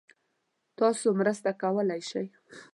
تاسو 0.79 1.07
مرسته 1.19 1.49
کولای 1.61 2.01
شئ؟ 2.09 2.25